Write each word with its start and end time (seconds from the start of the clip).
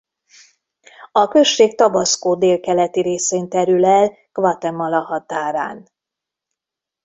A 1.11 1.27
község 1.27 1.75
Tabasco 1.75 2.35
délkeleti 2.35 3.01
részén 3.01 3.49
terül 3.49 3.85
el 3.85 4.11
Guatemala 4.31 4.99
határán. 5.01 5.87